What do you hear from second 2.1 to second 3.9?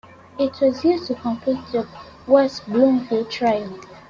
West Bloomfield Trail.